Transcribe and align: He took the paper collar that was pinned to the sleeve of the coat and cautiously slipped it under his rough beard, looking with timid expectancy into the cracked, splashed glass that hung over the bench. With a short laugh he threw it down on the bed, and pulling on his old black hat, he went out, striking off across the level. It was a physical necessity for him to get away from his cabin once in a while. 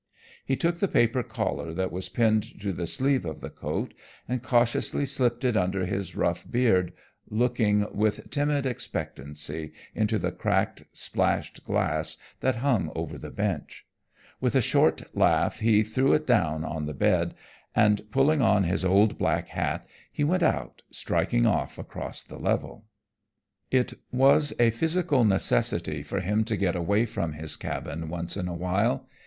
He 0.43 0.55
took 0.55 0.79
the 0.79 0.87
paper 0.87 1.21
collar 1.21 1.75
that 1.75 1.91
was 1.91 2.09
pinned 2.09 2.59
to 2.61 2.73
the 2.73 2.87
sleeve 2.87 3.23
of 3.23 3.39
the 3.39 3.51
coat 3.51 3.93
and 4.27 4.41
cautiously 4.41 5.05
slipped 5.05 5.45
it 5.45 5.55
under 5.55 5.85
his 5.85 6.15
rough 6.15 6.43
beard, 6.49 6.91
looking 7.29 7.85
with 7.95 8.31
timid 8.31 8.65
expectancy 8.65 9.73
into 9.93 10.17
the 10.17 10.31
cracked, 10.31 10.85
splashed 10.91 11.63
glass 11.63 12.17
that 12.39 12.55
hung 12.65 12.91
over 12.95 13.19
the 13.19 13.29
bench. 13.29 13.85
With 14.39 14.55
a 14.55 14.59
short 14.61 15.03
laugh 15.15 15.59
he 15.59 15.83
threw 15.83 16.13
it 16.13 16.25
down 16.25 16.65
on 16.65 16.87
the 16.87 16.95
bed, 16.95 17.35
and 17.75 18.01
pulling 18.09 18.41
on 18.41 18.63
his 18.63 18.83
old 18.83 19.19
black 19.19 19.49
hat, 19.49 19.85
he 20.11 20.23
went 20.23 20.41
out, 20.41 20.81
striking 20.89 21.45
off 21.45 21.77
across 21.77 22.23
the 22.23 22.39
level. 22.39 22.85
It 23.69 23.93
was 24.11 24.51
a 24.59 24.71
physical 24.71 25.23
necessity 25.23 26.01
for 26.01 26.21
him 26.21 26.43
to 26.45 26.57
get 26.57 26.75
away 26.75 27.05
from 27.05 27.33
his 27.33 27.55
cabin 27.55 28.09
once 28.09 28.35
in 28.35 28.47
a 28.47 28.55
while. 28.55 29.07